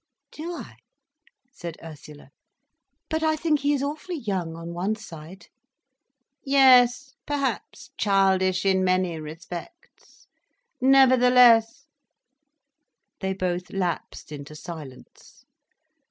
[0.31, 0.77] "Do I!"
[1.53, 2.31] said Ursula.
[3.07, 5.45] "But I think he is awfully young, on one side."
[6.43, 10.25] "Yes, perhaps childish in many respects.
[10.81, 11.85] Nevertheless—"
[13.19, 15.45] They both lapsed into silence.